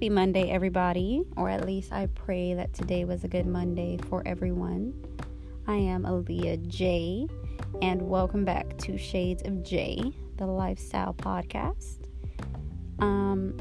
[0.00, 4.22] Happy Monday, everybody, or at least I pray that today was a good Monday for
[4.24, 4.94] everyone.
[5.66, 7.26] I am Aaliyah J,
[7.82, 11.98] and welcome back to Shades of J, the lifestyle podcast.
[13.00, 13.58] Um,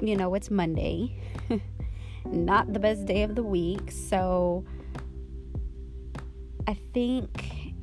[0.00, 1.20] you know, it's Monday,
[2.24, 4.64] not the best day of the week, so
[6.66, 7.74] I think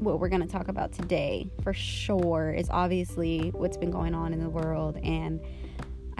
[0.00, 4.34] what we're going to talk about today for sure is obviously what's been going on
[4.34, 5.40] in the world and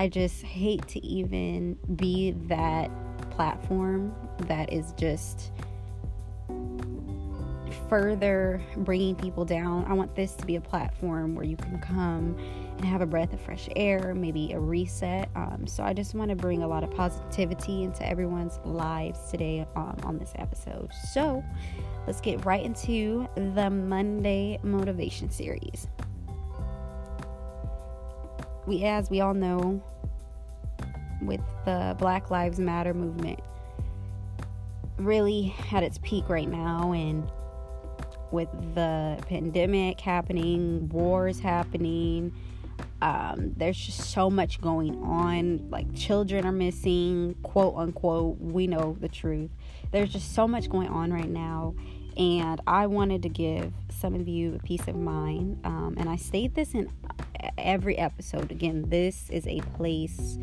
[0.00, 2.90] I just hate to even be that
[3.32, 4.14] platform
[4.46, 5.52] that is just
[7.90, 9.84] further bringing people down.
[9.84, 12.34] I want this to be a platform where you can come
[12.78, 15.28] and have a breath of fresh air, maybe a reset.
[15.34, 19.66] Um, so I just want to bring a lot of positivity into everyone's lives today
[19.76, 20.88] um, on this episode.
[21.12, 21.44] So
[22.06, 25.88] let's get right into the Monday Motivation Series.
[28.70, 29.82] We, as we all know,
[31.22, 33.40] with the Black Lives Matter movement
[34.96, 37.28] really at its peak right now and
[38.30, 42.32] with the pandemic happening, wars happening,
[43.02, 45.68] um, there's just so much going on.
[45.68, 48.38] Like children are missing, quote unquote.
[48.38, 49.50] We know the truth.
[49.90, 51.74] There's just so much going on right now,
[52.16, 55.58] and I wanted to give some of you a peace of mind.
[55.64, 56.88] Um, and I state this in
[57.62, 58.50] every episode.
[58.50, 60.38] Again, this is a place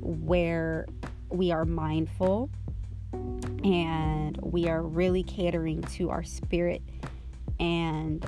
[0.00, 0.86] where
[1.30, 2.50] we are mindful
[3.12, 6.82] and we are really catering to our spirit
[7.58, 8.24] and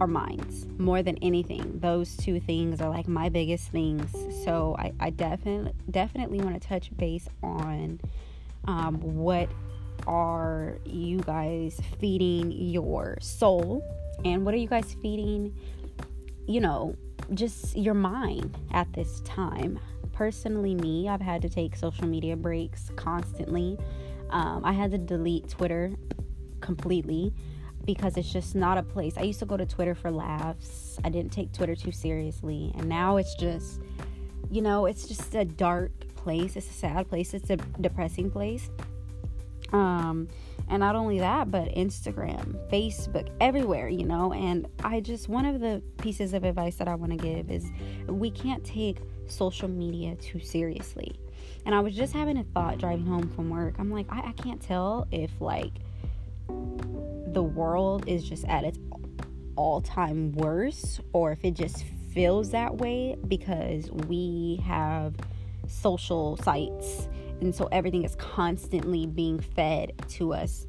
[0.00, 1.78] our minds more than anything.
[1.80, 4.10] Those two things are like my biggest things.
[4.44, 8.00] So I, I definitely definitely want to touch base on
[8.66, 9.48] um, what
[10.06, 13.84] are you guys feeding your soul
[14.24, 15.54] and what are you guys feeding,
[16.50, 16.96] you know,
[17.32, 19.78] just your mind at this time
[20.12, 23.78] personally, me, I've had to take social media breaks constantly.
[24.28, 25.92] Um, I had to delete Twitter
[26.60, 27.32] completely
[27.86, 29.16] because it's just not a place.
[29.16, 30.98] I used to go to Twitter for laughs.
[31.04, 32.72] I didn't take Twitter too seriously.
[32.76, 33.80] And now it's just,
[34.50, 36.56] you know, it's just a dark place.
[36.56, 37.32] It's a sad place.
[37.32, 38.68] It's a depressing place.
[39.72, 40.28] Um,
[40.68, 44.32] and not only that, but Instagram, Facebook, everywhere, you know.
[44.32, 47.70] And I just, one of the pieces of advice that I want to give is
[48.06, 51.18] we can't take social media too seriously.
[51.66, 53.74] And I was just having a thought driving home from work.
[53.78, 55.72] I'm like, I, I can't tell if like
[56.48, 58.78] the world is just at its
[59.56, 65.14] all time worst or if it just feels that way because we have
[65.66, 67.08] social sites
[67.40, 70.66] and so everything is constantly being fed to us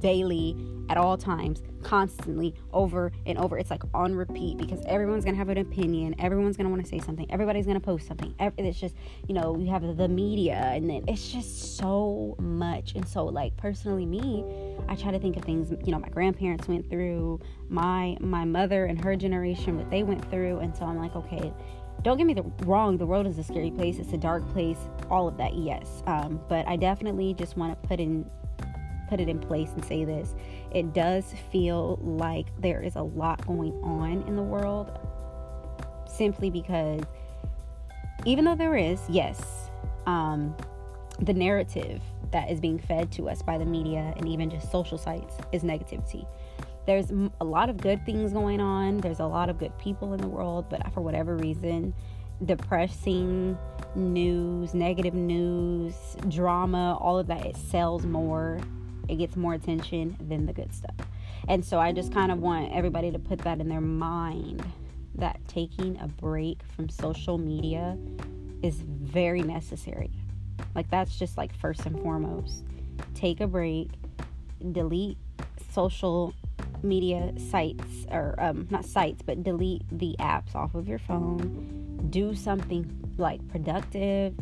[0.00, 0.56] daily
[0.88, 3.56] at all times constantly over and over.
[3.58, 6.14] It's like on repeat because everyone's gonna have an opinion.
[6.18, 7.30] Everyone's gonna want to say something.
[7.30, 8.34] Everybody's gonna post something.
[8.58, 8.94] It's just
[9.26, 12.94] you know you have the media and then it's just so much.
[12.94, 14.44] And so like personally me
[14.88, 17.38] i try to think of things you know my grandparents went through
[17.68, 20.58] my my mother and her generation what they went through.
[20.58, 21.52] And so i'm like okay
[22.02, 24.78] don't get me the wrong the world is a scary place it's a dark place
[25.10, 28.24] all of that yes um, but i definitely just want to put in
[29.10, 30.34] put it in place and say this.
[30.70, 34.96] It does feel like there is a lot going on in the world
[36.08, 37.02] simply because
[38.24, 39.70] even though there is, yes,
[40.06, 40.56] um,
[41.18, 42.00] the narrative
[42.30, 45.62] that is being fed to us by the media and even just social sites is
[45.62, 46.24] negativity.
[46.86, 47.10] There's
[47.40, 48.98] a lot of good things going on.
[48.98, 51.94] There's a lot of good people in the world, but for whatever reason,
[52.44, 53.56] depressing
[53.94, 55.94] news, negative news,
[56.28, 58.58] drama, all of that, it sells more
[59.10, 60.94] it gets more attention than the good stuff.
[61.48, 64.64] And so I just kind of want everybody to put that in their mind
[65.16, 67.98] that taking a break from social media
[68.62, 70.12] is very necessary.
[70.76, 72.64] Like that's just like first and foremost.
[73.14, 73.90] Take a break,
[74.70, 75.18] delete
[75.72, 76.34] social
[76.82, 82.08] media sites or um, not sites, but delete the apps off of your phone.
[82.10, 84.34] Do something like productive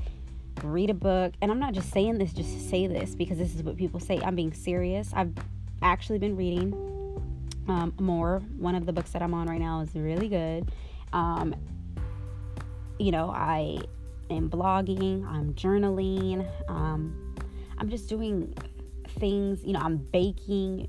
[0.65, 1.35] read a book.
[1.41, 4.01] And I'm not just saying this just to say this because this is what people
[4.01, 4.21] say.
[4.25, 5.11] I'm being serious.
[5.15, 5.33] I've
[5.83, 6.73] actually been reading
[7.69, 8.41] um, more.
[8.59, 10.71] One of the books that I'm on right now is really good.
[11.13, 11.55] Um,
[12.99, 13.79] you know, I
[14.31, 17.35] am blogging, I'm journaling, um,
[17.79, 18.55] I'm just doing
[19.21, 20.89] things, you know, I'm baking,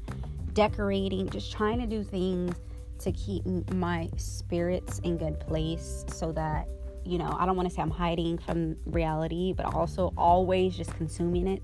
[0.53, 2.55] decorating, just trying to do things
[2.99, 6.67] to keep my spirits in good place so that
[7.05, 10.95] you know, I don't want to say I'm hiding from reality, but also always just
[10.95, 11.63] consuming it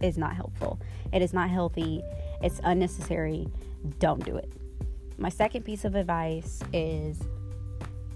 [0.00, 0.80] is not helpful.
[1.12, 2.02] It is not healthy.
[2.42, 3.46] It's unnecessary.
[4.00, 4.50] Don't do it.
[5.18, 7.20] My second piece of advice is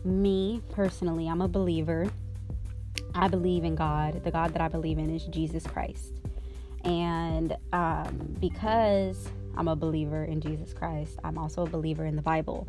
[0.05, 2.09] me personally, I'm a believer
[3.17, 4.23] I believe in God.
[4.25, 6.21] The God that I believe in is Jesus Christ.
[6.85, 12.23] And um, because I'm a believer in Jesus Christ, I'm also a believer in the
[12.23, 12.69] Bible.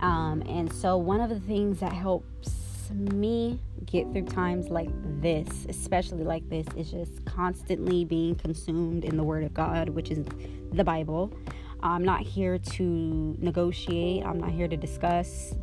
[0.00, 5.66] Um, and so, one of the things that helps me get through times like this,
[5.68, 10.24] especially like this, is just constantly being consumed in the Word of God, which is
[10.72, 11.32] the Bible.
[11.80, 14.24] I'm not here to negotiate.
[14.24, 15.54] I'm not here to discuss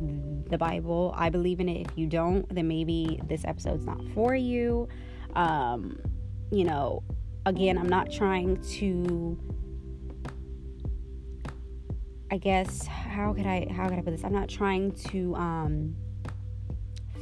[0.48, 1.14] the Bible.
[1.16, 1.88] I believe in it.
[1.88, 4.88] If you don't, then maybe this episode's not for you.
[5.34, 5.98] Um,
[6.50, 7.02] you know,
[7.44, 9.38] again, I'm not trying to.
[12.30, 14.24] I guess how could I how could I put this?
[14.24, 15.96] I'm not trying to um,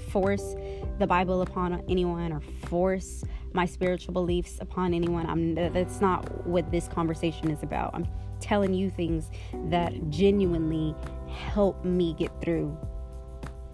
[0.09, 0.55] force
[0.99, 5.27] the Bible upon anyone or force my spiritual beliefs upon anyone.
[5.27, 7.95] I'm that's not what this conversation is about.
[7.95, 8.09] I'm
[8.41, 9.31] telling you things
[9.71, 10.95] that genuinely
[11.29, 12.77] help me get through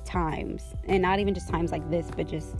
[0.05, 2.56] times and not even just times like this but just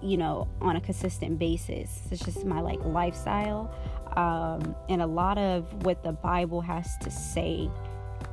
[0.00, 3.72] you know on a consistent basis it's just my like lifestyle
[4.16, 7.68] um, and a lot of what the bible has to say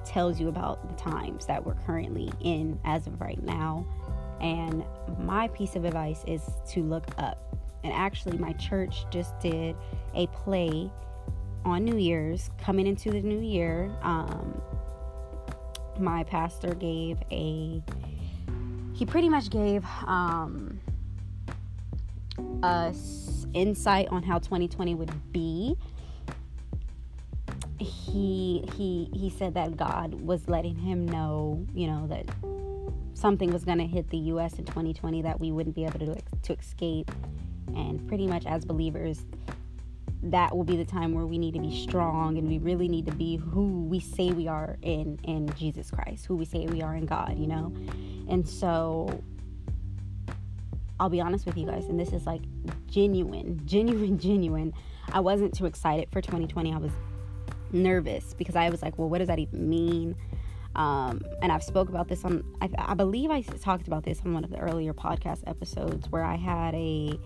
[0.05, 3.85] tells you about the times that we're currently in as of right now.
[4.41, 4.83] And
[5.19, 7.57] my piece of advice is to look up.
[7.83, 9.75] And actually my church just did
[10.15, 10.91] a play
[11.65, 14.61] on New Year's, coming into the new year, um,
[15.99, 17.83] my pastor gave a,
[18.93, 20.79] he pretty much gave um,
[22.63, 25.75] us insight on how 2020 would be.
[27.77, 32.25] He he he said that God was letting him know, you know, that
[33.13, 34.59] something was going to hit the U.S.
[34.59, 37.11] in 2020 that we wouldn't be able to to escape,
[37.75, 39.25] and pretty much as believers,
[40.23, 43.05] that will be the time where we need to be strong and we really need
[43.05, 46.81] to be who we say we are in in Jesus Christ, who we say we
[46.81, 47.73] are in God, you know?
[48.27, 49.23] And so
[50.99, 52.41] I'll be honest with you guys, and this is like
[52.87, 54.73] genuine, genuine, genuine.
[55.11, 56.73] I wasn't too excited for 2020.
[56.73, 56.91] I was
[57.71, 60.15] nervous because I was like, well, what does that even mean?
[60.75, 64.33] Um, and I've spoke about this on, I, I believe I talked about this on
[64.33, 67.19] one of the earlier podcast episodes where I had a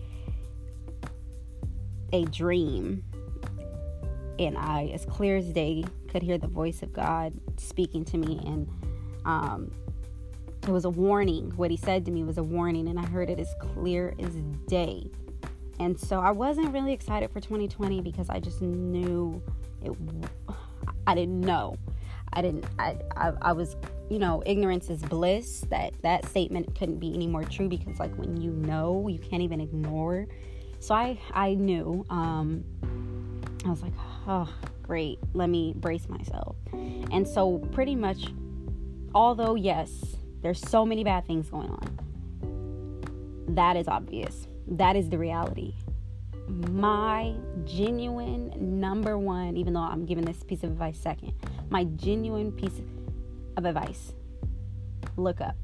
[2.12, 3.02] a dream
[4.38, 8.40] and I, as clear as day, could hear the voice of God speaking to me.
[8.44, 8.68] And
[9.24, 9.72] um,
[10.66, 11.52] it was a warning.
[11.56, 14.34] What he said to me was a warning, and I heard it as clear as
[14.66, 15.10] day.
[15.80, 19.42] And so I wasn't really excited for 2020 because I just knew
[19.82, 19.92] it.
[21.06, 21.76] I didn't know.
[22.32, 22.64] I didn't.
[22.78, 23.76] I, I, I was,
[24.08, 25.60] you know, ignorance is bliss.
[25.70, 29.42] That that statement couldn't be any more true because, like, when you know, you can't
[29.42, 30.26] even ignore
[30.84, 32.04] so I I knew.
[32.10, 32.62] Um,
[33.64, 33.94] I was like,
[34.28, 34.52] oh,
[34.82, 35.18] great.
[35.32, 36.56] Let me brace myself.
[36.74, 38.26] And so pretty much,
[39.14, 43.46] although yes, there's so many bad things going on.
[43.48, 44.46] That is obvious.
[44.68, 45.74] That is the reality.
[46.48, 51.32] My genuine number one, even though I'm giving this piece of advice second,
[51.70, 52.82] my genuine piece
[53.56, 54.12] of advice
[55.16, 55.56] look up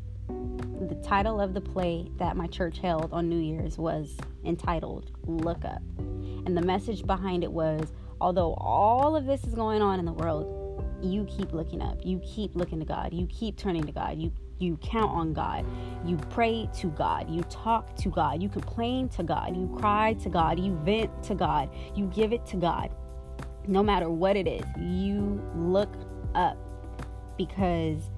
[0.88, 4.16] the title of the play that my church held on New Year's was
[4.46, 5.82] entitled Look Up.
[5.98, 10.12] And the message behind it was although all of this is going on in the
[10.12, 11.98] world, you keep looking up.
[12.02, 13.12] You keep looking to God.
[13.12, 14.18] You keep turning to God.
[14.18, 15.64] You you count on God.
[16.04, 17.30] You pray to God.
[17.30, 18.42] You talk to God.
[18.42, 19.56] You complain to God.
[19.56, 20.60] You cry to God.
[20.60, 21.70] You vent to God.
[21.94, 22.90] You give it to God.
[23.66, 25.92] No matter what it is, you look
[26.34, 26.56] up
[27.36, 28.10] because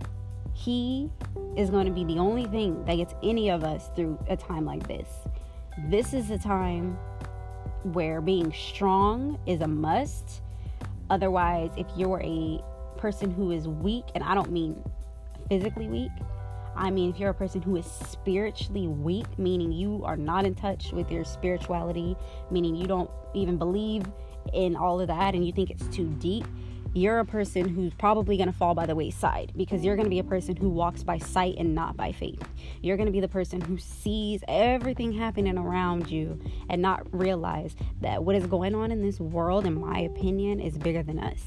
[0.54, 1.10] he
[1.56, 4.64] is going to be the only thing that gets any of us through a time
[4.64, 5.08] like this.
[5.88, 6.98] This is a time
[7.84, 10.42] where being strong is a must.
[11.10, 12.60] Otherwise, if you're a
[12.96, 14.82] person who is weak, and I don't mean
[15.48, 16.10] physically weak,
[16.76, 20.54] I mean if you're a person who is spiritually weak, meaning you are not in
[20.54, 22.16] touch with your spirituality,
[22.50, 24.04] meaning you don't even believe
[24.52, 26.44] in all of that and you think it's too deep,
[26.94, 30.10] you're a person who's probably going to fall by the wayside because you're going to
[30.10, 32.42] be a person who walks by sight and not by faith.
[32.82, 36.38] You're going to be the person who sees everything happening around you
[36.68, 40.76] and not realize that what is going on in this world, in my opinion, is
[40.76, 41.42] bigger than us.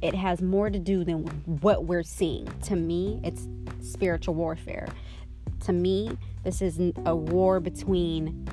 [0.00, 1.26] It has more to do than
[1.60, 2.46] what we're seeing.
[2.62, 3.48] To me, it's
[3.82, 4.88] spiritual warfare.
[5.64, 8.46] To me, this is a war between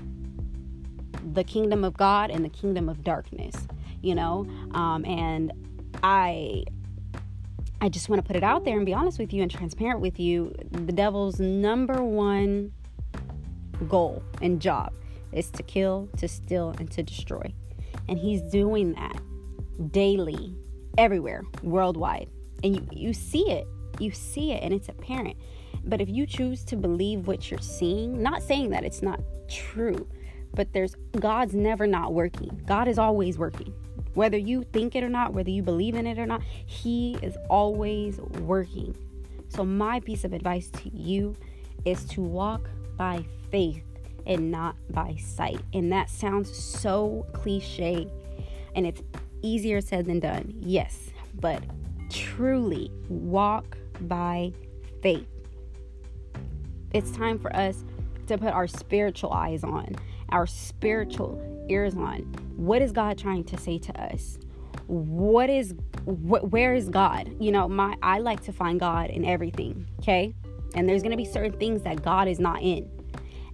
[1.33, 3.55] the kingdom of God and the kingdom of darkness,
[4.01, 4.47] you know?
[4.71, 5.51] Um, and
[6.03, 6.65] I
[7.81, 9.99] I just want to put it out there and be honest with you and transparent
[9.99, 10.55] with you.
[10.71, 12.71] The devil's number one
[13.87, 14.93] goal and job
[15.31, 17.53] is to kill, to steal, and to destroy.
[18.07, 19.21] And he's doing that
[19.91, 20.55] daily,
[20.97, 22.29] everywhere, worldwide.
[22.63, 23.67] And you, you see it.
[23.99, 25.37] You see it and it's apparent.
[25.83, 30.07] But if you choose to believe what you're seeing, not saying that it's not true,
[30.53, 32.61] but there's God's never not working.
[32.65, 33.73] God is always working.
[34.13, 37.37] Whether you think it or not, whether you believe in it or not, He is
[37.49, 38.95] always working.
[39.49, 41.35] So, my piece of advice to you
[41.83, 43.83] is to walk by faith
[44.25, 45.59] and not by sight.
[45.73, 48.09] And that sounds so cliche
[48.75, 49.01] and it's
[49.41, 50.53] easier said than done.
[50.59, 51.61] Yes, but
[52.09, 54.51] truly walk by
[55.01, 55.27] faith.
[56.93, 57.83] It's time for us
[58.27, 59.95] to put our spiritual eyes on,
[60.29, 62.19] our spiritual ears on.
[62.55, 64.37] What is God trying to say to us?
[64.87, 65.73] What is
[66.05, 67.35] wh- where is God?
[67.39, 70.33] You know, my I like to find God in everything, okay?
[70.75, 72.89] And there's going to be certain things that God is not in.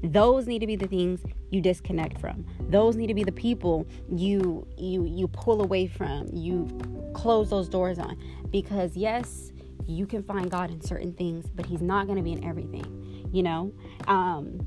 [0.03, 1.21] Those need to be the things
[1.51, 2.45] you disconnect from.
[2.69, 6.27] Those need to be the people you you you pull away from.
[6.33, 6.67] You
[7.13, 8.17] close those doors on
[8.49, 9.51] because yes,
[9.85, 13.29] you can find God in certain things, but he's not going to be in everything,
[13.31, 13.71] you know?
[14.07, 14.65] Um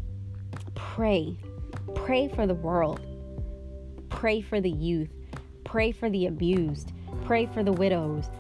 [0.75, 1.37] pray.
[1.95, 3.01] Pray for the world.
[4.11, 5.11] Pray for the youth.
[5.65, 6.93] Pray for the abused.
[7.25, 8.31] Pray for the widows.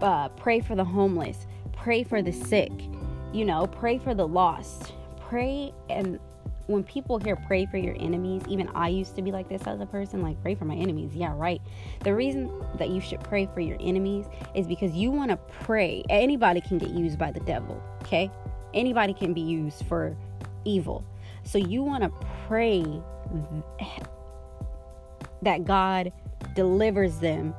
[0.00, 1.46] Uh, pray for the homeless.
[1.72, 2.72] Pray for the sick.
[3.32, 4.92] You know, pray for the lost.
[5.20, 6.18] Pray and
[6.72, 9.80] when people hear pray for your enemies, even I used to be like this as
[9.80, 11.14] a person, like pray for my enemies.
[11.14, 11.60] Yeah, right.
[12.00, 16.02] The reason that you should pray for your enemies is because you want to pray.
[16.08, 18.30] Anybody can get used by the devil, okay?
[18.74, 20.16] Anybody can be used for
[20.64, 21.04] evil.
[21.44, 22.10] So you want to
[22.46, 22.82] pray
[25.42, 26.12] that God
[26.54, 27.54] delivers them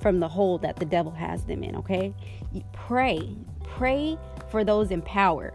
[0.00, 2.14] from the hold that the devil has them in, okay?
[2.52, 3.36] You pray.
[3.64, 4.18] Pray
[4.50, 5.54] for those in power.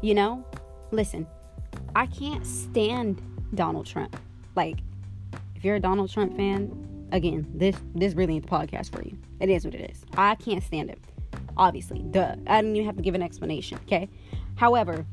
[0.00, 0.44] You know?
[0.90, 1.26] Listen,
[1.94, 3.22] I can't stand
[3.54, 4.16] Donald Trump.
[4.56, 4.78] Like,
[5.54, 9.16] if you're a Donald Trump fan, again, this this really ain't the podcast for you.
[9.40, 10.04] It is what it is.
[10.16, 10.98] I can't stand it.
[11.56, 12.36] Obviously, duh.
[12.46, 13.78] I don't even have to give an explanation.
[13.86, 14.08] Okay.
[14.56, 15.06] However,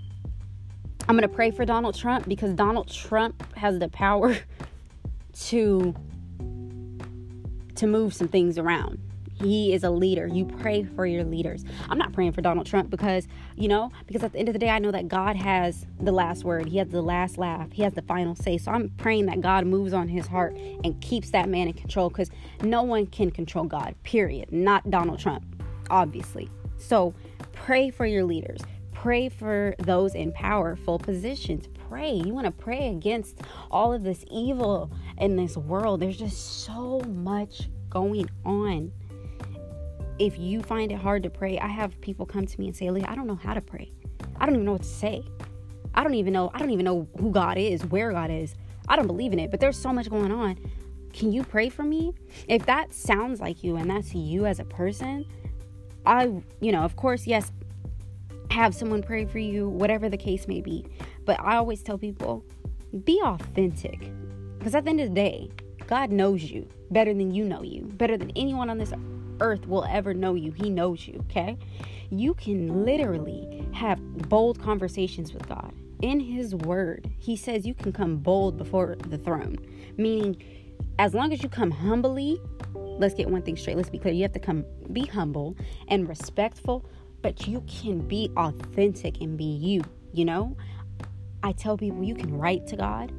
[1.07, 4.35] I'm gonna pray for Donald Trump because Donald Trump has the power
[5.33, 5.93] to
[7.75, 8.99] to move some things around.
[9.41, 10.27] He is a leader.
[10.27, 11.63] You pray for your leaders.
[11.89, 14.59] I'm not praying for Donald Trump because, you know, because at the end of the
[14.59, 16.67] day, I know that God has the last word.
[16.67, 17.71] He has the last laugh.
[17.71, 18.57] He has the final say.
[18.57, 22.09] So I'm praying that God moves on his heart and keeps that man in control
[22.09, 22.29] because
[22.61, 24.51] no one can control God, period.
[24.51, 25.43] Not Donald Trump,
[25.89, 26.49] obviously.
[26.77, 27.13] So
[27.53, 28.59] pray for your leaders.
[28.91, 31.67] Pray for those in powerful positions.
[31.89, 32.13] Pray.
[32.13, 33.39] You want to pray against
[33.71, 35.99] all of this evil in this world.
[35.99, 38.91] There's just so much going on
[40.21, 42.91] if you find it hard to pray, I have people come to me and say,
[42.91, 43.91] Leah, I don't know how to pray.
[44.39, 45.25] I don't even know what to say.
[45.95, 46.51] I don't even know.
[46.53, 48.53] I don't even know who God is, where God is.
[48.87, 50.59] I don't believe in it, but there's so much going on.
[51.11, 52.13] Can you pray for me?
[52.47, 55.25] If that sounds like you and that's you as a person,
[56.05, 56.25] I,
[56.59, 57.51] you know, of course, yes,
[58.51, 60.85] have someone pray for you, whatever the case may be.
[61.25, 62.45] But I always tell people,
[63.05, 64.11] be authentic.
[64.59, 65.49] Because at the end of the day,
[65.87, 69.20] God knows you better than you know you, better than anyone on this earth
[69.67, 70.51] will ever know you.
[70.51, 71.57] He knows you, okay?
[72.09, 75.73] You can literally have bold conversations with God.
[76.01, 79.57] In His Word, He says you can come bold before the throne,
[79.97, 80.41] meaning
[80.99, 82.39] as long as you come humbly,
[82.73, 83.77] let's get one thing straight.
[83.77, 84.13] Let's be clear.
[84.13, 85.55] You have to come be humble
[85.87, 86.85] and respectful,
[87.21, 89.81] but you can be authentic and be you,
[90.13, 90.55] you know?
[91.43, 93.11] I tell people you can write to God.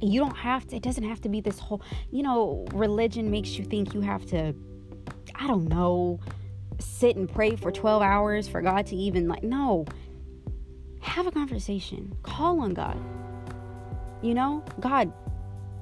[0.00, 3.58] You don't have to, it doesn't have to be this whole, you know, religion makes
[3.58, 4.54] you think you have to
[5.38, 6.20] I don't know,
[6.80, 9.86] sit and pray for 12 hours for God to even like, no.
[11.00, 12.14] Have a conversation.
[12.22, 13.00] Call on God.
[14.20, 15.12] You know, God,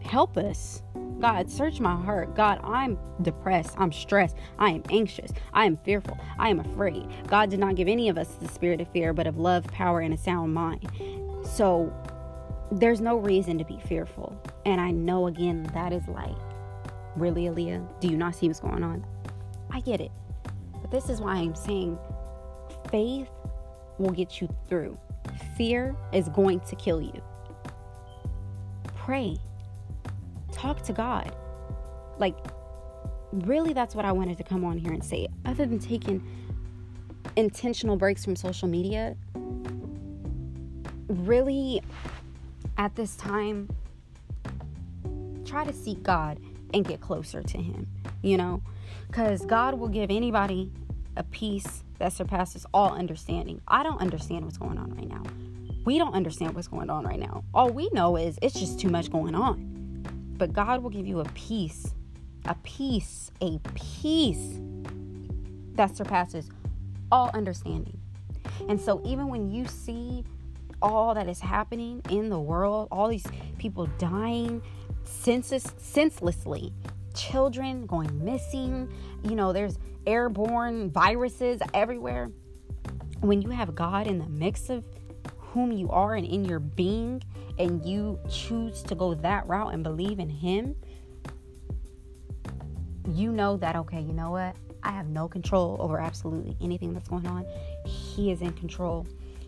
[0.03, 0.83] help us.
[1.19, 2.35] God, search my heart.
[2.35, 3.75] God, I'm depressed.
[3.79, 4.37] I'm stressed.
[4.59, 5.33] I am anxious.
[5.55, 6.19] I am fearful.
[6.39, 7.09] I am afraid.
[7.27, 10.01] God did not give any of us the spirit of fear, but of love, power,
[10.01, 10.87] and a sound mind.
[11.45, 11.93] So
[12.71, 14.39] there's no reason to be fearful.
[14.67, 16.37] And I know again that is like,
[17.17, 19.05] really, Aaliyah, do you not see what's going on?
[19.77, 20.11] I get it.
[20.81, 21.99] But this is why I'm saying
[22.91, 23.29] faith
[23.99, 24.99] will get you through.
[25.59, 27.23] Fear is going to kill you.
[28.95, 29.37] Pray.
[30.51, 31.37] Talk to God.
[32.17, 32.39] Like,
[33.33, 35.29] really, that's what I wanted to come on here and say.
[35.45, 36.27] Other than taking
[37.37, 39.15] intentional breaks from social media,
[41.07, 41.83] really,
[42.79, 43.69] at this time,
[45.45, 46.41] try to seek God
[46.73, 47.87] and get closer to Him,
[48.23, 48.63] you know?
[49.07, 50.71] Because God will give anybody
[51.17, 53.61] a peace that surpasses all understanding.
[53.67, 55.23] I don't understand what's going on right now.
[55.85, 57.45] We don't understand what's going on right now.
[57.55, 60.05] All we know is it's just too much going on.
[60.37, 61.95] But God will give you a peace,
[62.45, 64.59] a peace, a peace
[65.75, 66.51] that surpasses
[67.11, 67.99] all understanding.
[68.69, 70.25] And so, even when you see
[70.83, 73.27] all that is happening in the world, all these
[73.59, 74.63] people dying
[75.05, 76.73] senseless, senselessly,
[77.17, 78.93] children going missing,
[79.25, 82.31] you know, there's airborne viruses everywhere.
[83.21, 84.85] When you have God in the mix of
[85.39, 87.23] whom you are and in your being,
[87.59, 90.77] and you choose to go that route and believe in Him,
[93.09, 94.57] you know that, okay, you know what?
[94.83, 97.47] I have no control over absolutely anything that's going on.
[97.87, 99.07] He is in control.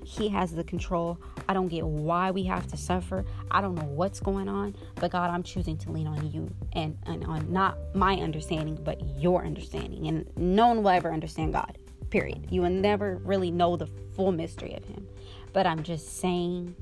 [0.09, 1.19] He has the control.
[1.51, 3.27] I don't get why we have to suffer.
[3.51, 6.97] I don't know what's going on, but God, I'm choosing to lean on you and,
[7.05, 10.07] and on not my understanding, but your understanding.
[10.09, 11.77] And no one will ever understand God,
[12.09, 12.47] period.
[12.49, 13.87] You will never really know the
[14.17, 15.07] full mystery of Him.
[15.53, 16.75] But I'm just saying,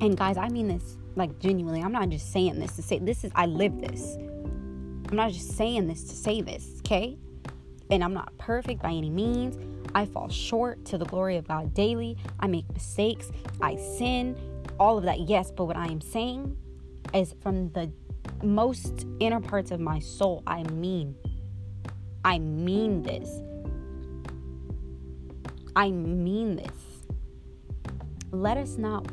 [0.00, 1.82] and guys, I mean this like genuinely.
[1.82, 4.16] I'm not just saying this to say this is, I live this.
[4.16, 7.18] I'm not just saying this to say this, okay?
[7.90, 9.56] And I'm not perfect by any means.
[9.96, 12.18] I fall short to the glory of God daily.
[12.38, 13.30] I make mistakes.
[13.62, 14.36] I sin.
[14.78, 15.50] All of that, yes.
[15.50, 16.54] But what I am saying
[17.14, 17.90] is from the
[18.42, 21.16] most inner parts of my soul, I mean,
[22.26, 23.40] I mean this.
[25.74, 27.06] I mean this.
[28.32, 29.10] Let us not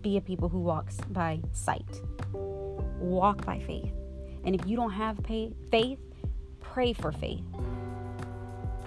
[0.00, 2.00] be a people who walks by sight.
[2.32, 3.90] Walk by faith.
[4.44, 5.98] And if you don't have faith,
[6.60, 7.42] pray for faith.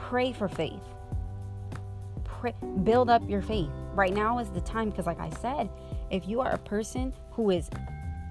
[0.10, 0.84] Pray for faith.
[2.26, 3.70] Pray, build up your faith.
[3.94, 5.70] Right now is the time because, like I said,
[6.12, 7.70] if you are a person who is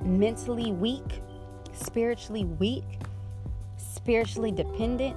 [0.04, 1.22] mentally weak,
[1.72, 2.84] spiritually weak,
[3.78, 5.16] spiritually dependent,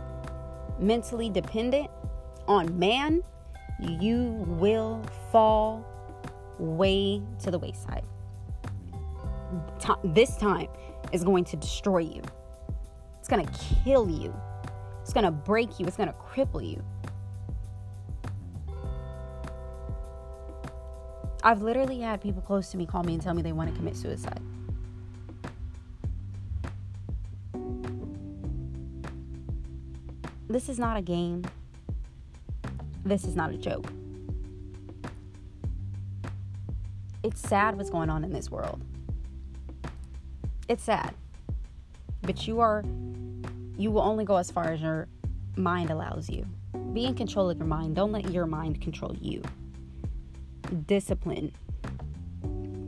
[0.79, 1.89] mentally dependent
[2.47, 3.21] on man,
[3.79, 5.85] you will fall
[6.57, 8.05] way to the wayside.
[10.05, 10.69] This time
[11.11, 12.21] is going to destroy you.
[13.19, 13.51] It's going to
[13.83, 14.33] kill you.
[15.05, 15.85] It's going to break you.
[15.85, 16.83] It's going to cripple you.
[21.43, 23.75] I've literally had people close to me call me and tell me they want to
[23.75, 24.41] commit suicide.
[30.47, 31.45] This is not a game.
[33.03, 33.85] This is not a joke.
[37.21, 38.81] It's sad what's going on in this world.
[40.67, 41.13] It's sad.
[42.23, 42.83] But you are
[43.77, 45.07] you will only go as far as your
[45.55, 46.45] mind allows you.
[46.93, 47.95] Be in control of your mind.
[47.95, 49.41] Don't let your mind control you.
[50.85, 51.51] Discipline.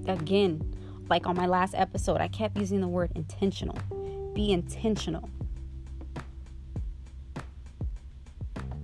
[0.07, 0.73] Again,
[1.09, 3.77] like on my last episode, I kept using the word intentional.
[4.33, 5.29] Be intentional.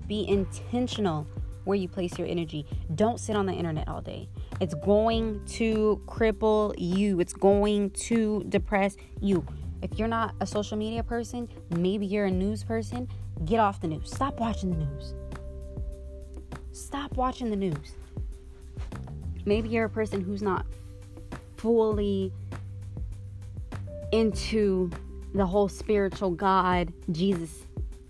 [0.07, 1.27] Be intentional
[1.63, 2.65] where you place your energy.
[2.95, 4.27] Don't sit on the internet all day.
[4.59, 9.45] It's going to cripple you, it's going to depress you.
[9.83, 13.09] If you're not a social media person, maybe you're a news person,
[13.43, 14.09] get off the news.
[14.09, 15.13] Stop watching the news.
[16.71, 17.95] Stop watching the news.
[19.45, 20.65] Maybe you're a person who's not
[21.57, 22.31] fully
[24.13, 24.89] into
[25.35, 27.65] the whole spiritual God, Jesus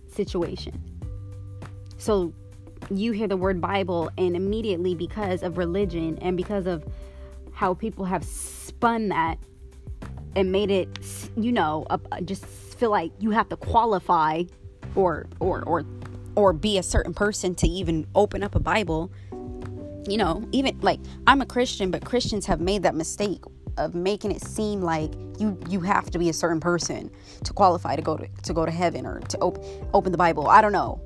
[0.08, 0.80] situation.
[1.98, 2.34] So
[2.92, 6.86] you hear the word Bible, and immediately, because of religion and because of
[7.52, 9.40] how people have spun that
[10.36, 10.90] and made it,
[11.36, 11.86] you know,
[12.26, 14.44] just feel like you have to qualify
[14.96, 15.86] or or or
[16.36, 19.12] or be a certain person to even open up a Bible.
[20.08, 23.42] You know, even like I'm a Christian, but Christians have made that mistake
[23.78, 27.10] of making it seem like you you have to be a certain person
[27.44, 30.48] to qualify to go to to go to heaven or to open open the Bible.
[30.48, 31.02] I don't know.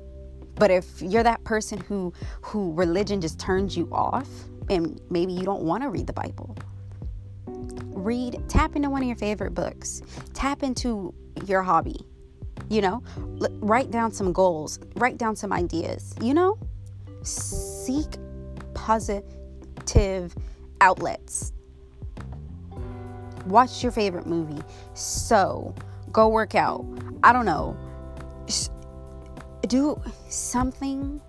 [0.56, 2.12] But if you're that person who
[2.42, 4.28] who religion just turns you off
[4.68, 6.56] and maybe you don't want to read the Bible,
[7.86, 10.02] read tap into one of your favorite books.
[10.34, 11.14] Tap into
[11.46, 12.00] your hobby.
[12.68, 13.02] You know,
[13.40, 16.58] L- write down some goals, write down some ideas, you know?
[17.22, 18.16] Seek
[18.74, 20.34] positive
[20.80, 21.52] outlets.
[23.46, 24.62] Watch your favorite movie.
[24.94, 25.74] So,
[26.12, 26.84] go work out.
[27.22, 27.76] I don't know
[29.68, 31.20] do something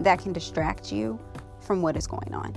[0.00, 1.18] that can distract you
[1.60, 2.54] from what is going on.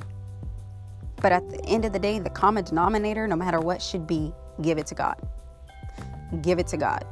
[1.21, 4.34] But at the end of the day, the common denominator, no matter what, should be
[4.62, 5.15] give it to God.
[6.41, 7.05] Give it to God.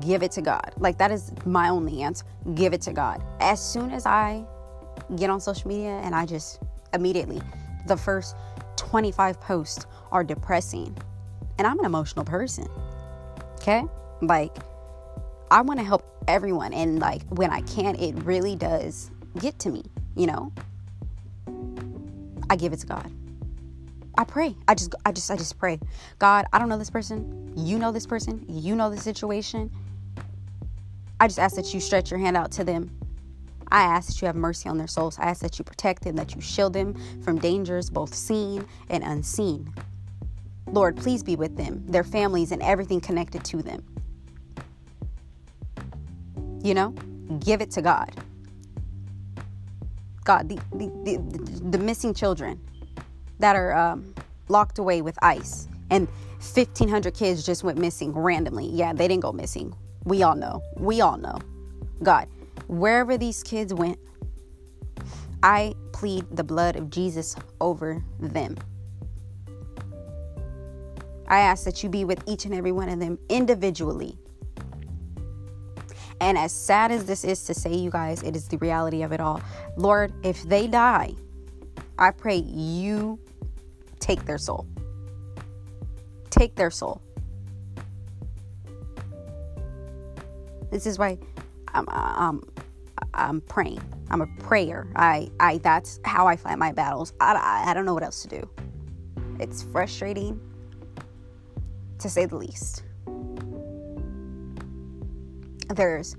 [0.00, 0.72] Give it to God.
[0.78, 2.24] Like that is my only answer.
[2.54, 3.22] Give it to God.
[3.40, 4.44] As soon as I
[5.16, 6.60] get on social media and I just
[6.92, 7.40] immediately,
[7.86, 8.36] the first
[8.76, 10.96] 25 posts are depressing.
[11.58, 12.68] And I'm an emotional person.
[13.54, 13.82] Okay?
[14.22, 14.56] Like,
[15.50, 16.72] I want to help everyone.
[16.72, 19.82] And like when I can, it really does get to me,
[20.16, 20.52] you know?
[22.50, 23.10] I give it to God.
[24.16, 24.56] I pray.
[24.66, 25.78] I just I just I just pray.
[26.18, 27.52] God, I don't know this person.
[27.56, 28.44] You know this person.
[28.48, 29.70] You know the situation.
[31.20, 32.90] I just ask that you stretch your hand out to them.
[33.70, 35.18] I ask that you have mercy on their souls.
[35.18, 39.04] I ask that you protect them, that you shield them from dangers, both seen and
[39.04, 39.72] unseen.
[40.66, 43.84] Lord, please be with them, their families, and everything connected to them.
[46.62, 46.90] You know,
[47.40, 48.10] give it to God.
[50.28, 52.60] God, the, the, the, the missing children
[53.38, 54.14] that are um,
[54.48, 56.06] locked away with ICE and
[56.40, 58.66] 1,500 kids just went missing randomly.
[58.66, 59.74] Yeah, they didn't go missing.
[60.04, 60.62] We all know.
[60.76, 61.38] We all know.
[62.02, 62.28] God,
[62.66, 63.98] wherever these kids went,
[65.42, 68.54] I plead the blood of Jesus over them.
[71.26, 74.18] I ask that you be with each and every one of them individually.
[76.20, 79.12] And as sad as this is to say, you guys, it is the reality of
[79.12, 79.40] it all.
[79.76, 81.14] Lord, if they die,
[81.98, 83.18] I pray you
[84.00, 84.66] take their soul.
[86.30, 87.00] Take their soul.
[90.70, 91.18] This is why
[91.68, 92.42] I'm, I'm,
[93.14, 93.80] I'm praying.
[94.10, 94.86] I'm a prayer.
[94.96, 97.12] I, I, that's how I fight my battles.
[97.20, 98.48] I, I, I don't know what else to do.
[99.38, 100.40] It's frustrating,
[101.98, 102.82] to say the least.
[105.68, 106.16] There's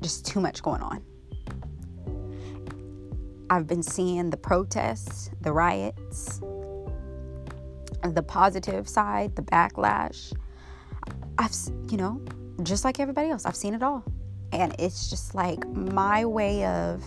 [0.00, 1.02] just too much going on.
[3.50, 6.40] I've been seeing the protests, the riots,
[8.02, 10.32] the positive side, the backlash.
[11.38, 11.54] I've,
[11.90, 12.20] you know,
[12.62, 14.04] just like everybody else, I've seen it all.
[14.52, 17.02] And it's just like my way of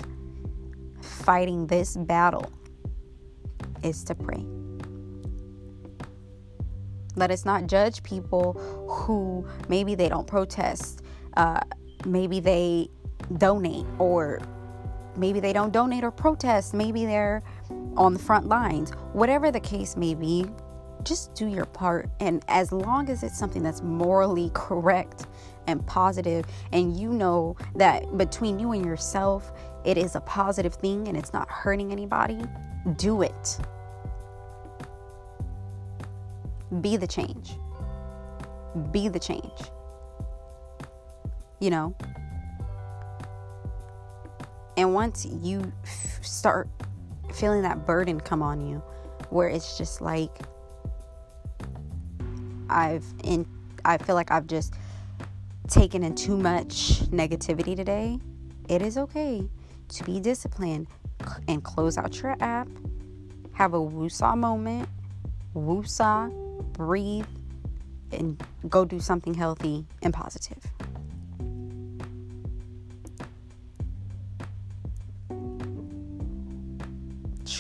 [1.02, 2.52] fighting this battle
[3.84, 4.46] is to pray.
[7.16, 8.54] Let us not judge people
[8.88, 11.02] who maybe they don't protest,
[11.36, 11.60] uh,
[12.06, 12.90] maybe they
[13.38, 14.40] donate, or
[15.16, 17.44] maybe they don't donate or protest, maybe they're
[17.98, 18.92] on the front lines.
[19.14, 20.46] Whatever the case may be,
[21.04, 22.10] just do your part.
[22.20, 25.28] And as long as it's something that's morally correct
[25.68, 29.52] and positive, and you know that between you and yourself,
[29.84, 32.40] it is a positive thing and it's not hurting anybody,
[32.98, 33.60] do it.
[36.82, 37.58] Be the change.
[38.92, 39.72] Be the change.
[41.62, 41.96] You know?
[44.76, 46.68] And once you f- start
[47.34, 48.84] feeling that burden come on you,
[49.30, 50.40] where it's just like,
[52.70, 53.46] I've in
[53.84, 54.74] I feel like I've just
[55.68, 58.20] taken in too much negativity today.
[58.70, 59.48] It is okay
[59.90, 60.88] to be disciplined
[61.48, 62.68] and close out your app,
[63.54, 64.88] have a woosah moment,
[65.56, 66.32] woosah,
[66.74, 67.26] breathe,
[68.12, 70.64] and go do something healthy and positive.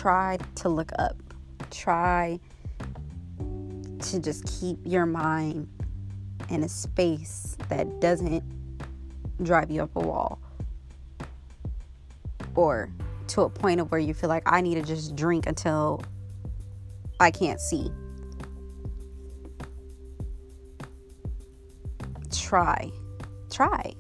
[0.02, 1.16] Try to look up.
[1.70, 2.40] Try
[3.38, 5.70] to just keep your mind
[6.50, 8.44] in a space that doesn't
[9.44, 10.42] drive you up a wall
[12.56, 12.90] or
[13.28, 16.04] to a point of where you feel like I need to just drink until
[17.20, 17.92] I can't see.
[22.32, 22.90] Try.
[23.52, 23.94] Try.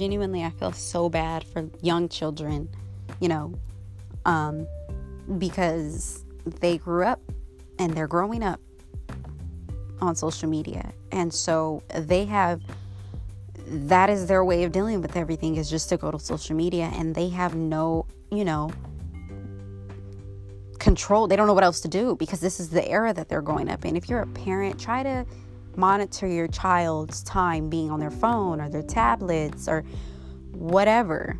[0.00, 2.70] Genuinely I feel so bad for young children,
[3.20, 3.52] you know,
[4.24, 4.66] um,
[5.36, 7.20] because they grew up
[7.78, 8.60] and they're growing up
[10.00, 10.94] on social media.
[11.12, 12.62] And so they have
[13.66, 16.90] that is their way of dealing with everything is just to go to social media
[16.94, 18.70] and they have no, you know,
[20.78, 21.26] control.
[21.26, 23.68] They don't know what else to do because this is the era that they're growing
[23.68, 23.96] up in.
[23.96, 25.26] If you're a parent, try to
[25.76, 29.84] monitor your child's time being on their phone or their tablets or
[30.52, 31.38] whatever.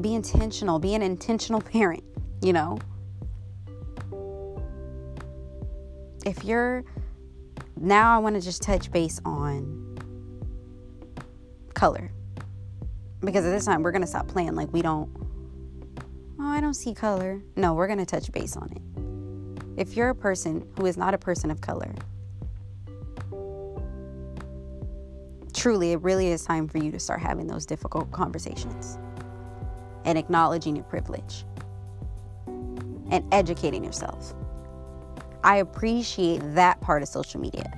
[0.00, 2.04] Be intentional, be an intentional parent,
[2.42, 2.78] you know.
[6.26, 6.84] If you're
[7.80, 9.96] now, I want to just touch base on
[11.74, 12.10] color
[13.20, 15.08] because at this time we're going to stop playing like we don't.
[16.40, 17.40] Oh, I don't see color.
[17.56, 18.82] No, we're going to touch base on it.
[19.78, 21.94] If you're a person who is not a person of color,
[25.54, 28.98] truly, it really is time for you to start having those difficult conversations
[30.04, 31.44] and acknowledging your privilege
[32.48, 34.34] and educating yourself.
[35.44, 37.72] I appreciate that part of social media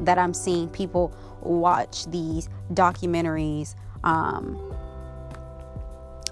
[0.00, 4.56] that I'm seeing people watch these documentaries um,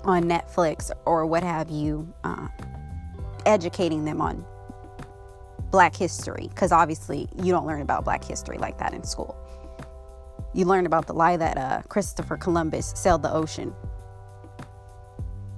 [0.03, 2.49] on Netflix or what have you, uh,
[3.45, 4.47] educating them on
[5.71, 9.37] black history because obviously you don't learn about black history like that in school.
[10.53, 13.73] You learn about the lie that uh, Christopher Columbus sailed the ocean.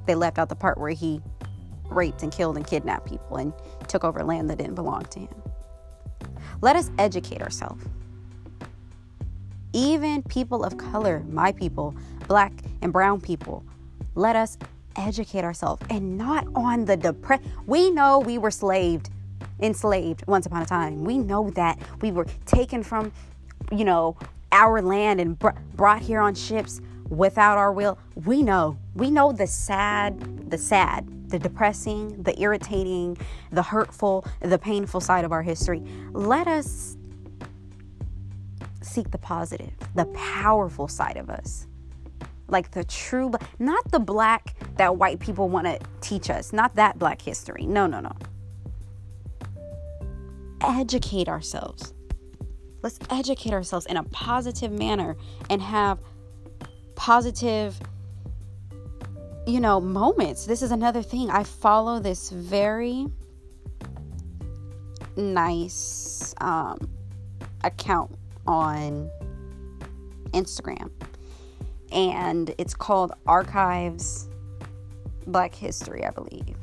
[0.06, 1.20] They left out the part where he
[1.88, 3.52] raped and killed and kidnapped people and
[3.88, 5.42] took over land that didn't belong to him.
[6.60, 7.84] Let us educate ourselves.
[9.72, 11.94] Even people of color, my people,
[12.28, 13.64] black and brown people,
[14.14, 14.58] let us
[14.96, 17.40] educate ourselves and not on the depress.
[17.66, 19.08] We know we were slaved,
[19.62, 21.04] enslaved once upon a time.
[21.04, 23.12] We know that we were taken from,
[23.70, 24.16] you know,
[24.50, 27.98] our land and br- brought here on ships without our will.
[28.24, 28.78] We know.
[28.94, 33.16] We know the sad, the sad, the depressing, the irritating,
[33.50, 35.82] the hurtful, the painful side of our history.
[36.12, 36.96] Let us
[38.82, 41.66] seek the positive, the powerful side of us.
[42.48, 46.98] Like the true, not the black that white people want to teach us, not that
[46.98, 47.64] black history.
[47.64, 48.12] No, no, no.
[50.64, 51.94] Educate ourselves.
[52.82, 55.16] Let's educate ourselves in a positive manner
[55.50, 55.98] and have
[56.94, 57.80] positive
[59.46, 60.46] you know, moments.
[60.46, 61.30] This is another thing.
[61.30, 63.06] I follow this very
[65.16, 66.78] nice um,
[67.64, 68.14] account
[68.46, 69.10] on
[70.32, 70.90] Instagram,
[71.90, 74.28] and it's called Archives
[75.26, 76.56] Black History, I believe.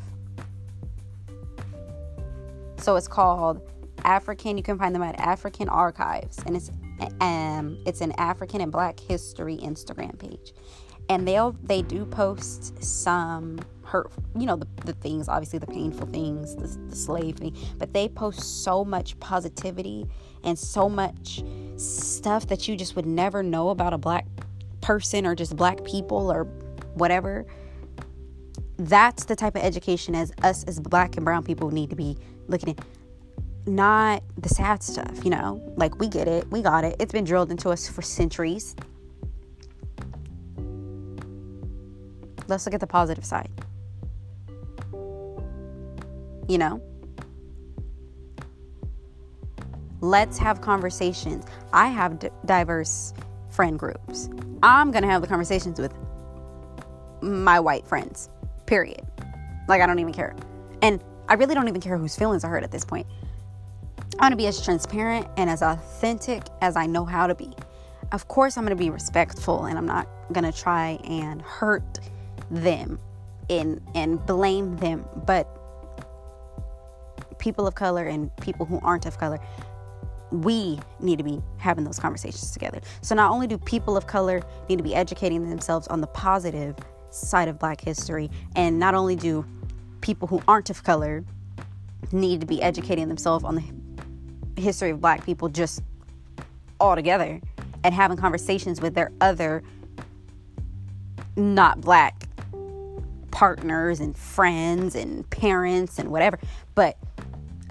[2.78, 3.62] So it's called
[4.04, 4.58] African.
[4.58, 6.72] You can find them at African Archives, and it's
[7.22, 10.54] um it's an African and Black History Instagram page
[11.10, 16.08] and they'll they do post some hurt you know the, the things obviously the painful
[16.08, 20.06] things the, the slave thing but they post so much positivity
[20.44, 21.44] and so much
[21.76, 24.26] stuff that you just would never know about a black
[24.80, 26.44] person or just black people or
[26.94, 27.46] whatever
[28.78, 32.16] that's the type of education as us as black and brown people need to be
[32.48, 32.80] looking at
[33.76, 37.24] not the sad stuff you know like we get it we got it it's been
[37.24, 38.76] drilled into us for centuries
[42.50, 43.50] Let's look at the positive side.
[46.48, 46.82] You know?
[50.02, 51.46] Let's have conversations.
[51.72, 53.14] I have d- diverse
[53.52, 54.30] friend groups.
[54.64, 55.94] I'm going to have the conversations with
[57.22, 58.30] my white friends,
[58.66, 59.06] period.
[59.68, 60.36] Like, I don't even care.
[60.82, 63.06] And I really don't even care whose feelings are hurt at this point.
[64.20, 67.54] I want to be as transparent and as authentic as I know how to be.
[68.12, 72.00] Of course, I'm going to be respectful and I'm not going to try and hurt
[72.52, 73.00] them
[73.50, 75.48] and and blame them but
[77.40, 79.40] people of color and people who aren't of color
[80.32, 84.42] we need to be having those conversations together so not only do people of color
[84.68, 86.76] need to be educating themselves on the positive
[87.12, 89.46] side of black history and not only do
[90.02, 91.24] people who aren't of color
[92.12, 93.64] need to be educating themselves on the
[94.60, 95.82] history of black people just
[96.80, 97.42] all together
[97.84, 99.64] and having conversations with their other
[101.36, 102.24] not black
[103.32, 106.40] partners and friends and parents and whatever.
[106.76, 106.98] But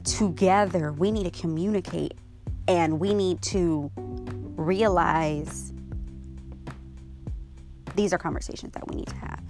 [0.04, 2.14] together, we need to communicate
[2.66, 5.72] and we need to realize
[7.94, 9.42] these are conversations that we need to have.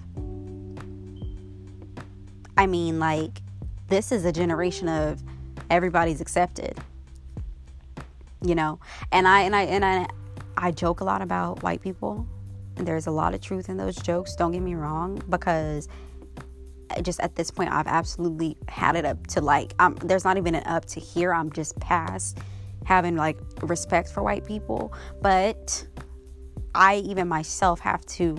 [2.56, 3.42] I mean, like,
[3.88, 5.22] this is a generation of
[5.70, 6.78] everybody's accepted.
[8.42, 10.06] You know, and I and I and I
[10.56, 12.26] I joke a lot about white people.
[12.76, 15.88] There's a lot of truth in those jokes, don't get me wrong, because
[17.02, 20.54] just at this point, I've absolutely had it up to like, I'm, there's not even
[20.54, 21.32] an up to here.
[21.32, 22.38] I'm just past
[22.84, 24.92] having like respect for white people.
[25.20, 25.86] But
[26.74, 28.38] I even myself have to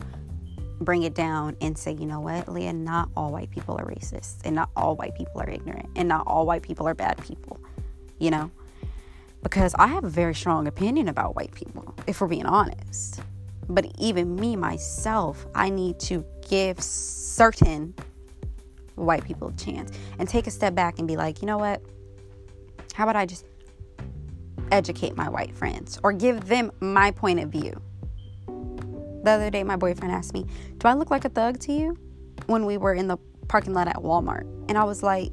[0.81, 4.37] bring it down and say, you know what, Leah, not all white people are racist,
[4.45, 7.59] and not all white people are ignorant, and not all white people are bad people,
[8.17, 8.49] you know?
[9.41, 13.21] Because I have a very strong opinion about white people, if we're being honest.
[13.69, 17.93] But even me, myself, I need to give certain
[18.95, 21.81] white people a chance and take a step back and be like, you know what?
[22.93, 23.45] How about I just
[24.71, 27.81] educate my white friends or give them my point of view?
[29.23, 30.45] The other day, my boyfriend asked me,
[30.77, 31.97] Do I look like a thug to you?
[32.45, 34.43] When we were in the parking lot at Walmart.
[34.69, 35.31] And I was like,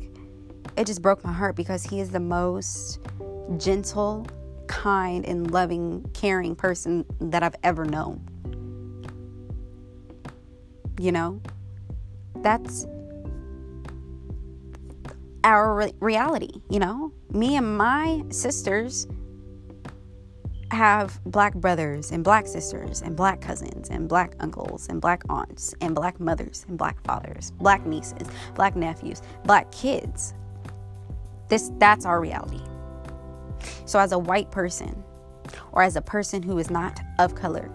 [0.77, 2.99] It just broke my heart because he is the most
[3.59, 4.27] gentle,
[4.67, 8.21] kind, and loving, caring person that I've ever known.
[10.99, 11.41] You know?
[12.37, 12.87] That's
[15.45, 17.13] our re- reality, you know?
[17.33, 19.07] Me and my sisters
[20.71, 25.75] have black brothers and black sisters and black cousins and black uncles and black aunts
[25.81, 30.35] and black mothers and black fathers, black nieces, black nephews, black kids.
[31.49, 32.61] This that's our reality.
[33.85, 35.03] So as a white person
[35.73, 37.71] or as a person who is not of color,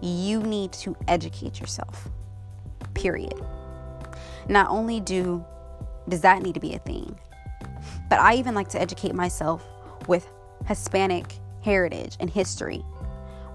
[0.00, 2.08] you need to educate yourself.
[2.94, 3.40] Period.
[4.48, 5.44] Not only do
[6.08, 7.18] does that need to be a thing?
[8.08, 9.64] But I even like to educate myself
[10.08, 10.28] with
[10.66, 12.84] Hispanic heritage and history,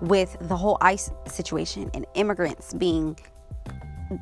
[0.02, 3.18] with the whole ICE situation and immigrants being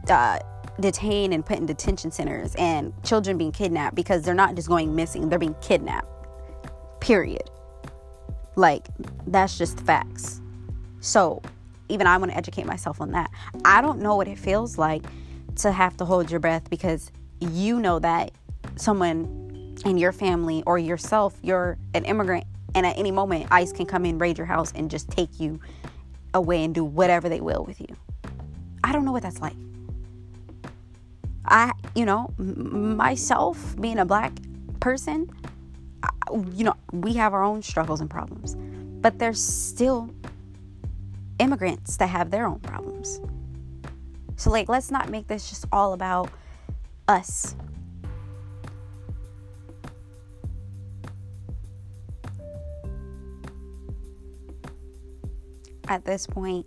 [0.09, 0.39] uh,
[0.79, 4.95] detained and put in detention centers and children being kidnapped because they're not just going
[4.95, 6.07] missing, they're being kidnapped.
[7.05, 7.51] Period.
[8.55, 8.87] Like,
[9.27, 10.41] that's just facts.
[11.01, 11.39] So,
[11.87, 13.29] even I want to educate myself on that.
[13.63, 15.03] I don't know what it feels like
[15.57, 18.31] to have to hold your breath because you know that
[18.75, 23.85] someone in your family or yourself, you're an immigrant, and at any moment, ICE can
[23.85, 25.59] come in, raid your house, and just take you
[26.33, 27.95] away and do whatever they will with you.
[28.83, 29.55] I don't know what that's like.
[31.45, 34.31] I, you know, myself being a black
[34.79, 35.29] person,
[36.53, 38.55] you know, we have our own struggles and problems,
[39.01, 40.09] but there's still
[41.39, 43.19] immigrants that have their own problems.
[44.37, 46.29] So, like, let's not make this just all about
[47.07, 47.55] us.
[55.87, 56.65] At this point,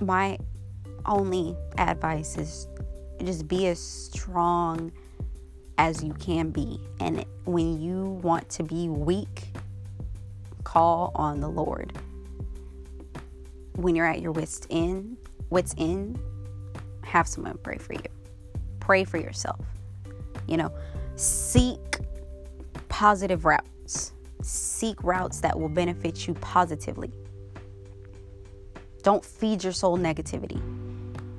[0.00, 0.38] my
[1.06, 2.68] only advice is
[3.24, 4.92] just be as strong
[5.78, 6.80] as you can be.
[7.00, 9.44] And when you want to be weak,
[10.64, 11.92] call on the Lord.
[13.74, 15.16] When you're at your wits end,
[15.50, 16.18] wits end,
[17.04, 18.02] have someone pray for you.
[18.80, 19.64] Pray for yourself.
[20.46, 20.72] You know,
[21.16, 21.98] seek
[22.88, 24.12] positive routes.
[24.42, 27.10] Seek routes that will benefit you positively.
[29.02, 30.60] Don't feed your soul negativity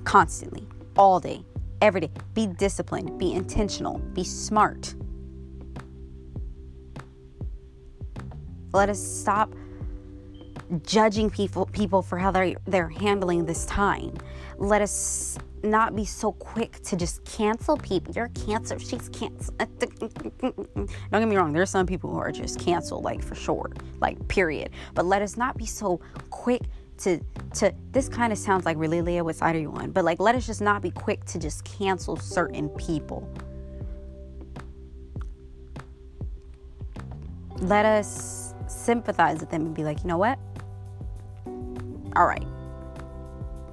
[0.03, 1.43] constantly, all day,
[1.81, 2.11] every day.
[2.33, 4.95] Be disciplined, be intentional, be smart.
[8.73, 9.53] Let us stop
[10.83, 14.13] judging people people for how they're they're handling this time.
[14.57, 18.13] Let us not be so quick to just cancel people.
[18.13, 18.79] You're cancer.
[18.79, 19.57] She's canceled.
[20.39, 21.53] Don't get me wrong.
[21.53, 24.71] There's some people who are just canceled, like for sure, like period.
[24.93, 26.61] But let us not be so quick
[26.99, 27.19] to
[27.55, 29.91] to this kind of sounds like really Leah, what side are you on?
[29.91, 33.27] But like let us just not be quick to just cancel certain people.
[37.59, 40.37] Let us sympathize with them and be like, you know what?
[42.15, 42.45] All right.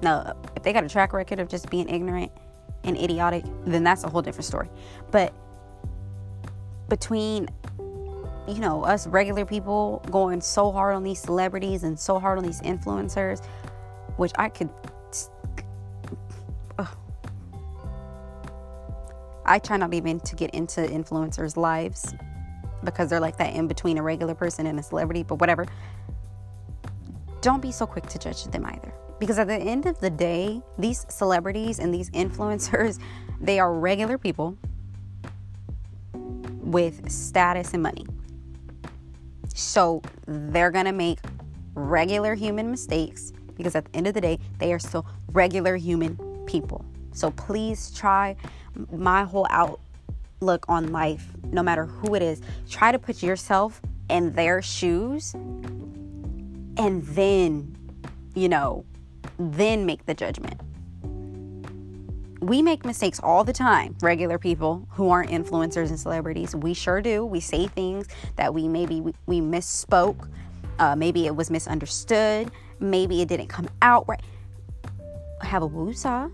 [0.01, 2.31] Now, if they got a track record of just being ignorant
[2.83, 4.69] and idiotic, then that's a whole different story.
[5.11, 5.33] But
[6.89, 7.47] between
[8.47, 12.43] you know, us regular people going so hard on these celebrities and so hard on
[12.43, 13.43] these influencers,
[14.17, 14.69] which I could.
[16.77, 16.85] Uh,
[19.45, 22.13] I try not even to get into influencers' lives
[22.83, 25.65] because they're like that in between a regular person and a celebrity, but whatever.
[27.41, 28.93] Don't be so quick to judge them either.
[29.19, 32.99] Because at the end of the day, these celebrities and these influencers,
[33.41, 34.57] they are regular people
[36.61, 38.05] with status and money.
[39.55, 41.19] So they're going to make
[41.73, 46.17] regular human mistakes because at the end of the day, they are still regular human
[46.45, 46.83] people.
[47.13, 48.35] So please try
[48.91, 54.33] my whole outlook on life, no matter who it is, try to put yourself in
[54.33, 57.75] their shoes and then,
[58.35, 58.83] you know,
[59.39, 60.59] then make the judgment
[62.41, 66.55] we make mistakes all the time, regular people who aren't influencers and celebrities.
[66.55, 67.25] We sure do.
[67.25, 70.27] We say things that we maybe we, we misspoke.
[70.79, 72.51] Uh, maybe it was misunderstood.
[72.79, 74.21] Maybe it didn't come out right.
[75.41, 76.31] Have a woosah.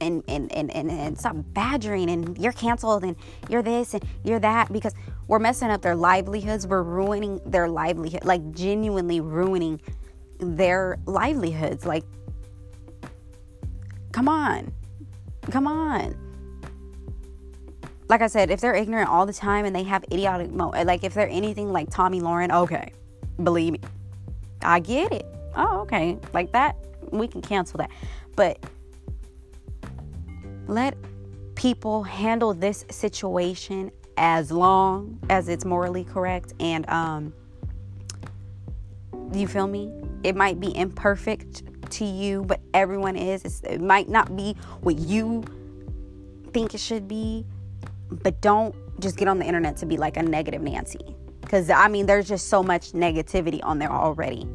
[0.00, 3.16] And, and, and, and, and stop badgering and you're canceled and
[3.48, 4.92] you're this and you're that because
[5.28, 6.66] we're messing up their livelihoods.
[6.66, 9.80] We're ruining their livelihood, like genuinely ruining
[10.38, 11.86] their livelihoods.
[11.86, 12.04] Like
[14.14, 14.72] Come on.
[15.50, 16.14] Come on.
[18.08, 21.02] Like I said, if they're ignorant all the time and they have idiotic mo like
[21.02, 22.92] if they're anything like Tomi Lahren, okay.
[23.42, 23.80] Believe me.
[24.62, 25.26] I get it.
[25.56, 26.16] Oh, okay.
[26.32, 26.76] Like that,
[27.10, 27.90] we can cancel that.
[28.36, 28.64] But
[30.68, 30.96] let
[31.56, 37.32] people handle this situation as long as it's morally correct and um
[39.32, 39.92] you feel me?
[40.22, 41.64] It might be imperfect
[41.94, 43.44] to you, but everyone is.
[43.44, 45.44] It's, it might not be what you
[46.52, 47.44] think it should be,
[48.10, 51.16] but don't just get on the internet to be like a negative Nancy.
[51.40, 54.48] Because, I mean, there's just so much negativity on there already.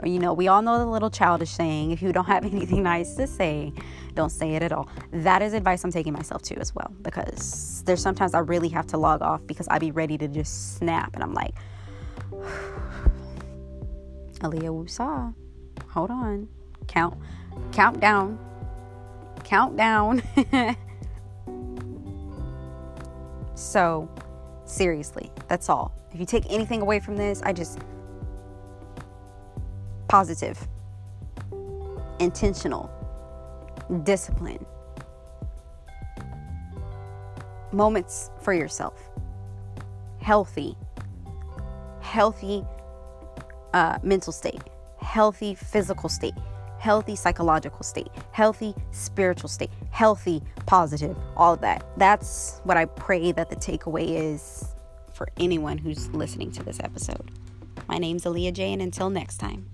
[0.00, 2.82] Or, you know, we all know the little childish saying if you don't have anything
[2.82, 3.72] nice to say,
[4.14, 4.88] don't say it at all.
[5.12, 6.92] That is advice I'm taking myself to as well.
[7.02, 10.76] Because there's sometimes I really have to log off because I be ready to just
[10.76, 11.14] snap.
[11.14, 11.54] And I'm like,
[14.40, 15.34] Aaliyah Wusa
[15.88, 16.48] hold on,
[16.86, 17.16] count,
[17.72, 18.38] countdown.
[19.44, 20.22] Countdown.
[23.54, 24.08] so,
[24.64, 25.94] seriously, that's all.
[26.12, 27.78] If you take anything away from this, I just
[30.08, 30.66] positive,
[32.18, 32.90] intentional,
[34.04, 34.64] discipline,
[37.72, 39.10] moments for yourself,
[40.20, 40.76] healthy,
[42.00, 42.64] healthy
[43.74, 44.62] uh, mental state,
[45.00, 46.34] healthy physical state,
[46.78, 51.86] healthy psychological state, healthy spiritual state, healthy, positive, all of that.
[51.96, 54.64] That's what I pray that the takeaway is
[55.12, 57.30] for anyone who's listening to this episode.
[57.88, 59.68] My name's Aaliyah J, and until next time.